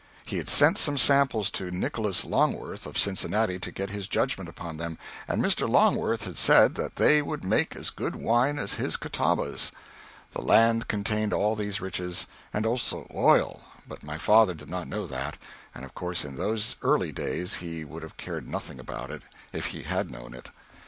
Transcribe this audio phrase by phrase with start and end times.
[0.25, 4.77] He had sent some samples to Nicholas Longworth, of Cincinnati, to get his judgment upon
[4.77, 5.69] them, and Mr.
[5.69, 9.71] Longworth had said that they would make as good wine as his Catawbas.
[10.31, 15.05] The land contained all these riches; and also oil, but my father did not know
[15.05, 15.37] that,
[15.75, 19.21] and of course in those early days he would have cared nothing about it
[19.53, 20.49] if he had known it.